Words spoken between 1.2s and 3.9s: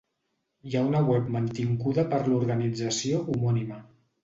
mantinguda per l'organització homònima.